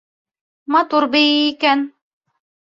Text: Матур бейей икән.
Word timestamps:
Матур 0.77 1.07
бейей 1.17 1.47
икән. 1.53 1.87